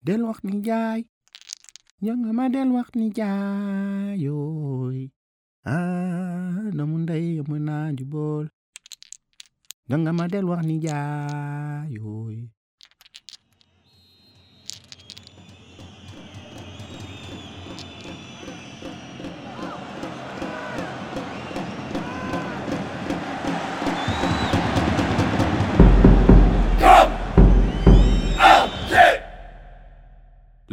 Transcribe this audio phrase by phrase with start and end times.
[0.00, 1.04] Deluak wak ni jai
[2.00, 5.12] yang ama del wak ni jai yoi.
[5.68, 8.48] ah namun dai mena jubol
[9.92, 12.48] yang ama del wak ni jai yoi.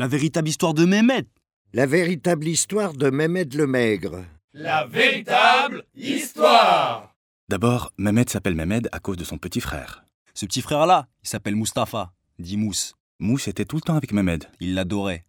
[0.08, 1.26] La véritable histoire de Mehmet.
[1.74, 4.24] La véritable histoire de Mehmed le Maigre.
[4.54, 7.14] La véritable histoire
[7.50, 10.06] D'abord, Mehmed s'appelle Mehmed à cause de son petit frère.
[10.34, 12.96] Ce petit frère-là, il s'appelle Mustapha, dit Mousse.
[13.20, 14.46] Mousse était tout le temps avec Mehmed.
[14.62, 15.26] Il l'adorait.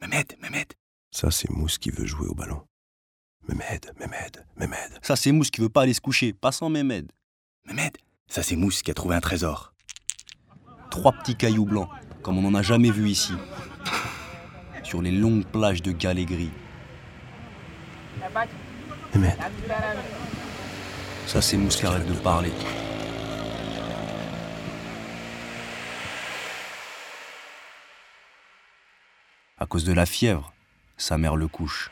[0.00, 0.72] Mehmed, Mehmed.
[1.10, 2.62] Ça, c'est Mousse qui veut jouer au ballon.
[3.46, 4.98] Mehmed, Mehmed, Mehmed.
[5.02, 7.12] Ça, c'est Mousse qui veut pas aller se coucher, pas sans Mehmed.
[7.66, 9.74] Mehmed, ça c'est Mousse qui a trouvé un trésor.
[10.90, 11.90] Trois petits cailloux blancs,
[12.22, 13.34] comme on n'en a jamais vu ici.
[14.86, 16.52] Sur les longues plages de galets gris.
[19.16, 19.34] Mehmed,
[21.26, 22.52] Ça, c'est Mousse qui arrête de parler.
[29.58, 30.52] À cause de la fièvre,
[30.96, 31.90] sa mère le couche.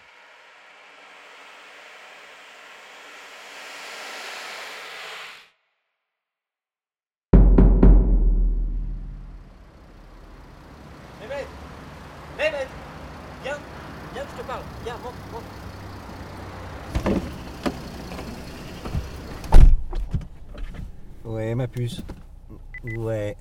[22.96, 23.36] Ouais.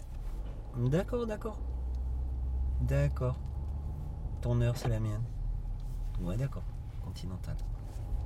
[0.77, 1.59] D'accord, d'accord.
[2.81, 3.37] D'accord.
[4.41, 5.23] Ton heure, c'est la mienne.
[6.21, 6.63] Ouais, d'accord.
[7.03, 7.55] Continental.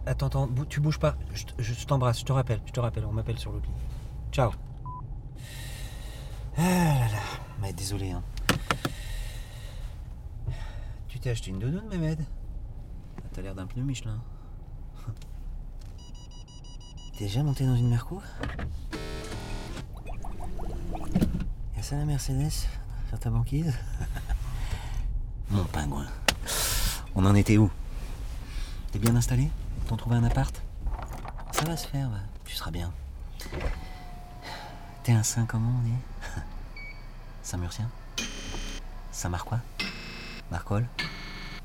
[0.06, 1.16] Attends, attends, tu bouges pas.
[1.34, 3.70] Je, t'embrasse, je te rappelle, je te rappelle, on m'appelle sur l'oubli.
[4.32, 4.52] Ciao.
[6.58, 7.22] Ah là là.
[7.62, 8.24] Mais désolé, hein.
[11.08, 12.26] Tu t'es acheté une doudoune, Mehmed?
[13.18, 14.22] Ah, T'as l'air d'un pneu Michelin.
[17.18, 18.22] T'es déjà monté dans une Merco?
[21.78, 22.66] Y'a ça la Mercedes
[23.08, 23.72] sur ta banquise
[25.52, 26.08] Mon pingouin.
[27.14, 27.70] On en était où?
[28.92, 29.50] T'es bien installé?
[29.88, 30.60] T'ont trouvé un appart?
[31.52, 32.10] Ça va se faire,
[32.46, 32.92] tu seras bien.
[35.04, 35.94] T'es un saint comment on dit?
[37.44, 37.92] Saint-Murcien
[39.12, 39.60] Saint-Marc quoi
[40.50, 40.88] Marcol?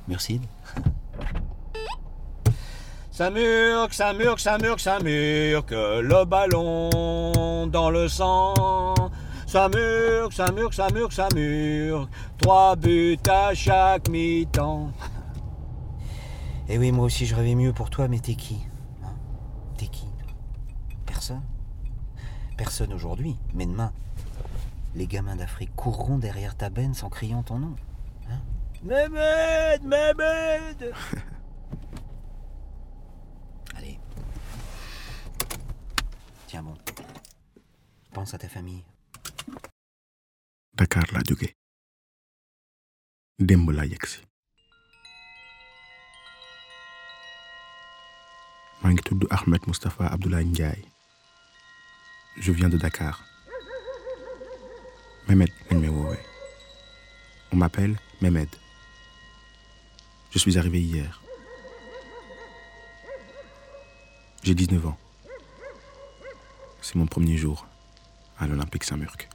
[0.08, 0.44] Murcide?
[3.10, 8.94] Saint-Murc, Saint-Murc, Saint-Murc, Saint-Murc, le ballon dans le sang.
[9.52, 12.08] Saint-Murc, Saint-Murc, Saint-Murc, Saint-Murc,
[12.38, 14.90] trois buts à chaque mi-temps.
[16.70, 18.56] Eh oui, moi aussi je rêvais mieux pour toi, mais t'es qui?
[19.04, 19.12] Hein?
[19.76, 20.06] T'es qui?
[21.04, 21.42] Personne.
[22.56, 23.92] Personne aujourd'hui, mais demain,
[24.94, 27.76] les gamins d'Afrique courront derrière ta benne en criant ton nom.
[28.30, 28.40] Hein?
[28.82, 30.94] Mehmed Mehmed
[33.76, 34.00] Allez.
[36.46, 36.72] Tiens bon.
[38.14, 38.82] Pense à ta famille.
[40.74, 41.48] Dakar laa jóge.
[43.38, 44.20] Démb laa yegsi
[49.30, 50.92] Ahmed Moustapha Abdoulaye
[52.36, 53.24] je viens de Dakar.
[55.28, 56.16] Mehmed lañ
[57.52, 58.48] on m'appelle Mehmed.
[60.30, 61.20] Je suis arrivé hier.
[64.42, 64.98] J'ai 19 ans.
[66.80, 67.66] C'est mon premier jour
[68.38, 69.28] à l'Olympique Saint-Murc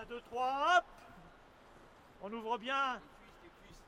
[0.00, 0.84] 1, 2, 3, hop.
[2.22, 3.00] On ouvre bien.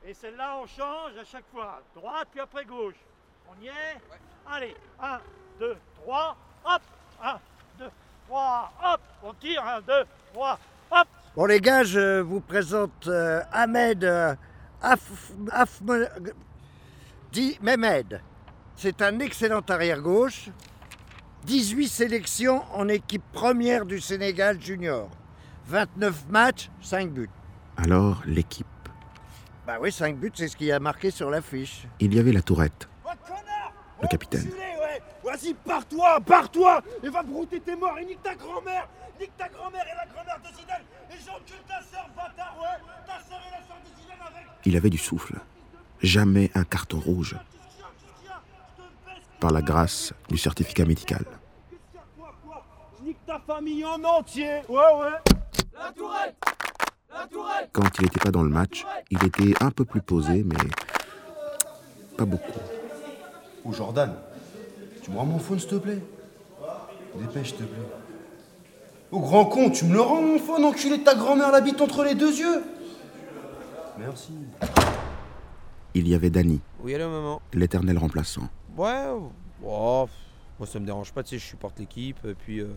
[0.04, 1.82] Et celle-là, on change à chaque fois.
[1.94, 2.96] Droite, puis après gauche.
[3.48, 3.98] On y est.
[4.50, 5.20] Allez, 1,
[5.58, 6.82] 2, 3, hop.
[7.22, 7.38] 1,
[7.78, 7.90] 2,
[8.28, 9.00] 3, hop.
[9.22, 9.92] On tire, 1, 2,
[10.32, 10.58] 3,
[10.90, 11.08] hop.
[11.36, 14.34] Bon les gars, je vous présente euh, Ahmed euh,
[14.82, 15.00] Af,
[15.52, 15.80] Af-
[17.32, 18.20] dit Mehmed.
[18.76, 20.50] C'est un excellent arrière-gauche.
[21.44, 25.08] 18 sélections en équipe première du Sénégal junior.
[25.66, 27.30] 29 matchs, 5 buts.
[27.76, 28.66] alors l'équipe
[29.66, 31.86] Bah oui, 5 buts, c'est ce qui a marqué sur l'affiche.
[32.00, 32.88] il y avait la tourette
[34.02, 38.88] le capitaine ouais Vas-y, pars-toi, pars-toi Et va brouter tes morts et nique ta grand-mère
[39.20, 43.20] Nique ta grand-mère et la grand-mère de Zidane Et j'encule ta sœur, bâtard, ouais Ta
[43.28, 43.99] sœur et la sœur de Zidane
[44.64, 45.38] il avait du souffle.
[46.02, 47.36] Jamais un carton rouge.
[49.38, 51.24] Par la grâce du certificat médical.
[51.70, 52.64] Qu'est-ce qu'il y a Quoi Quoi
[52.98, 54.60] Je nique ta famille en entier.
[54.68, 55.34] Ouais, ouais.
[55.74, 56.36] La tourette.
[57.12, 57.70] La tourette.
[57.72, 60.56] Quand il n'était pas dans le match il était un peu plus posé mais
[62.16, 62.60] pas beaucoup.
[63.64, 64.14] Oh Jordan,
[65.02, 65.98] tu me rends mon phone s'il te plaît?
[67.16, 67.82] Dépêche s'il te plaît.
[69.10, 71.80] Oh grand con, tu me le rends mon phone, enculé de ta grand-mère, la bite
[71.80, 72.62] entre les deux yeux?
[74.00, 74.32] Merci.
[75.94, 77.42] Il y avait Danny, Oui, allô, maman.
[77.52, 78.48] l'éternel remplaçant.
[78.76, 79.06] Ouais,
[79.64, 80.08] oh,
[80.58, 82.68] moi ça me dérange pas, tu sais, je supporte l'équipe, et puis, euh,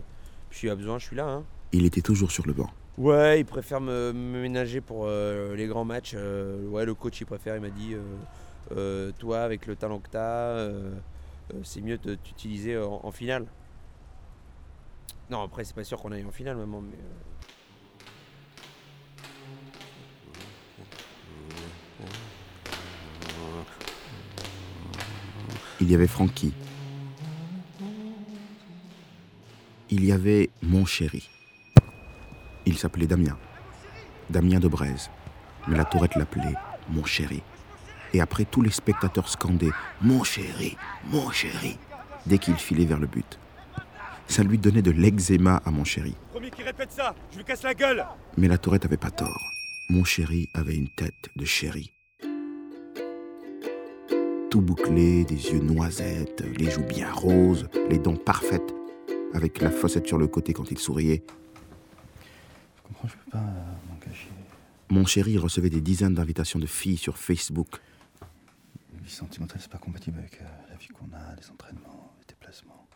[0.50, 1.26] puis s'il y a besoin, je suis là.
[1.28, 1.44] Hein.
[1.72, 2.68] Il était toujours sur le banc.
[2.98, 6.12] Ouais, il préfère me, me ménager pour euh, les grands matchs.
[6.14, 8.02] euh, ouais, le coach il préfère, il m'a dit, euh,
[8.76, 10.92] euh, toi avec le talent que t'as, euh,
[11.54, 13.46] euh, c'est mieux de t'utiliser en, en finale.
[15.30, 16.98] Non, après c'est pas sûr qu'on aille en finale, maman, mais.
[25.84, 26.54] Il y avait Francky.
[29.90, 31.28] Il y avait mon chéri.
[32.64, 33.36] Il s'appelait Damien.
[34.30, 35.10] Damien de Braise.
[35.68, 36.54] Mais la tourette l'appelait
[36.88, 37.42] mon chéri.
[38.14, 40.74] Et après, tous les spectateurs scandaient Mon chéri,
[41.12, 41.76] mon chéri,
[42.24, 43.38] dès qu'il filait vers le but.
[44.26, 46.14] Ça lui donnait de l'eczéma à mon chéri.
[46.32, 48.06] Premier qui répète ça, je lui casse la gueule
[48.38, 49.52] Mais la tourette avait pas tort.
[49.90, 51.92] Mon chéri avait une tête de chéri.
[54.54, 58.72] Tout bouclé, des yeux noisettes, les joues bien roses, les dents parfaites,
[59.32, 61.24] avec la fossette sur le côté quand il souriait.
[62.76, 64.28] Je comprends, je peux pas euh, m'en cacher.
[64.90, 67.80] Mon chéri recevait des dizaines d'invitations de filles sur Facebook.
[68.92, 72.26] La vie sentimentale, c'est pas compatible avec euh, la vie qu'on a, les entraînements, les
[72.28, 72.86] déplacements,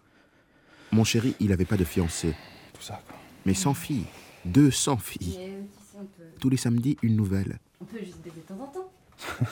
[0.93, 2.37] Mon chéri, il n'avait pas de fiancée,
[2.73, 3.17] tout ça, quoi.
[3.45, 4.07] mais 100 filles.
[4.45, 5.37] 200 filles.
[5.37, 7.59] Mais peut, Tous les samedis, une nouvelle.
[7.81, 8.93] on peut juste baiser de temps en temps.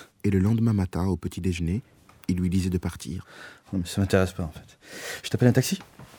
[0.23, 1.83] Et le lendemain matin, au petit déjeuner,
[2.29, 3.27] il lui disait de partir.
[3.73, 4.79] Non, mais ça m'intéresse pas, en fait.
[5.23, 5.79] Je t'appelle un taxi?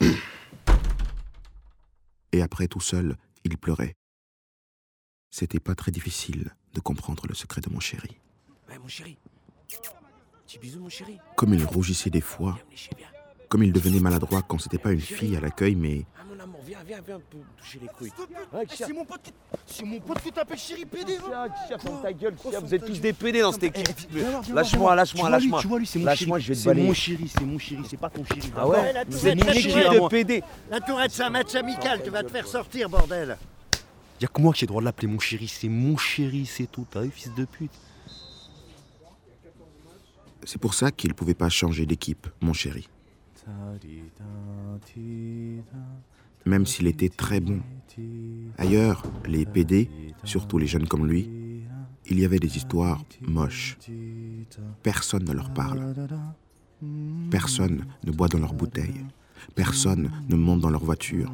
[2.32, 3.94] Et après, tout seul, il pleurait.
[5.30, 8.16] C'était pas très difficile de comprendre le secret de mon chéri.
[8.68, 9.16] Ouais, mon chéri.
[10.46, 11.18] Petit bisou, mon chéri.
[11.36, 12.58] Comme il rougissait des fois,
[13.48, 16.57] comme il devenait maladroit quand c'était pas une fille à l'accueil, mais Ah, mon amour,
[16.68, 18.12] viens, viens, viens, peu toucher les couilles.
[18.74, 19.32] C'est mon pote qui...
[19.66, 21.46] C'est mon pote qui t'appelle chéri PD hein
[21.78, 23.88] ferme ta gueule, vous êtes tous des PD dans cette équipe.
[24.14, 25.60] Eh, Lâche-moi, lâche-moi, lâche-moi.
[25.60, 26.54] Tu vois lui, c'est mon Lâche-moi, chéri.
[26.54, 28.52] je vais te C'est mon chéri, c'est mon chéri, c'est pas ton chéri.
[28.56, 30.02] Ah ouais la Vous êtes tourette, mon tourette.
[30.02, 30.42] de PD.
[30.70, 33.36] La tourette, c'est un match amical, tu vas te faire sortir, bordel.
[34.20, 36.66] Y'a que moi qui ai le droit de l'appeler mon chéri, c'est mon chéri, c'est
[36.70, 37.72] tout, t'as vu, fils de pute
[40.44, 42.88] c'est pour ça qu'il pouvait pas changer d'équipe, mon chéri.
[46.48, 47.60] Même s'il était très bon.
[48.56, 49.90] Ailleurs, les PD,
[50.24, 51.28] surtout les jeunes comme lui,
[52.06, 53.76] il y avait des histoires moches.
[54.82, 55.94] Personne ne leur parle.
[57.30, 59.04] Personne ne boit dans leur bouteille.
[59.54, 61.30] Personne ne monte dans leur voiture.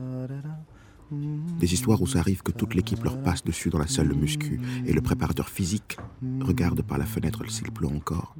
[1.60, 4.14] Des histoires où ça arrive que toute l'équipe leur passe dessus dans la salle de
[4.14, 5.96] muscu et le préparateur physique
[6.40, 8.34] regarde par la fenêtre s'il pleut encore.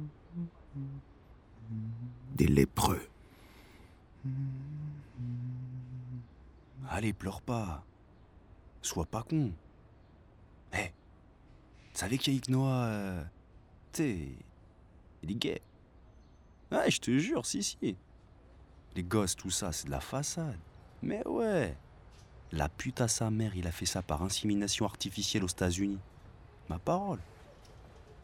[2.35, 2.99] Des lépreux.
[6.89, 7.83] Allez, pleure pas.
[8.81, 9.51] Sois pas con.
[10.73, 10.91] Eh,
[11.93, 13.23] tu savais qu'Yannick Noah, euh,
[13.93, 14.29] sais,
[15.23, 15.61] il est gay.
[16.71, 17.95] Ouais, je te jure, si, si.
[18.95, 20.59] Les gosses, tout ça, c'est de la façade.
[21.01, 21.75] Mais ouais,
[22.51, 25.99] la pute à sa mère, il a fait ça par insémination artificielle aux États-Unis.
[26.69, 27.19] Ma parole.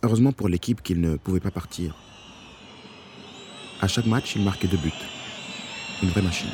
[0.04, 1.96] Heureusement pour l'équipe qu'il ne pouvait pas partir.
[3.82, 4.92] À chaque match, il marquait deux buts.
[6.02, 6.50] Une vraie machine.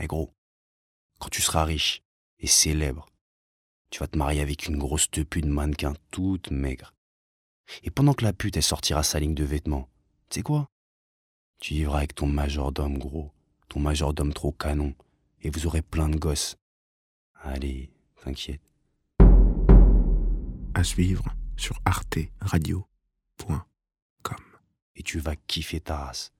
[0.00, 0.32] Eh gros,
[1.18, 2.02] quand tu seras riche
[2.40, 3.06] et célèbre,
[3.90, 6.92] tu vas te marier avec une grosse tepu de mannequin toute maigre.
[7.82, 9.88] Et pendant que la pute, elle sortira sa ligne de vêtements,
[10.28, 10.68] tu sais quoi?
[11.58, 13.32] Tu vivras avec ton majordome gros,
[13.68, 14.94] ton majordome trop canon,
[15.40, 16.56] et vous aurez plein de gosses.
[17.42, 17.90] Allez,
[18.22, 18.60] t'inquiète.
[20.74, 21.24] À suivre
[21.56, 22.84] sur arteradio.com.
[24.96, 26.30] Et tu vas kiffer ta race.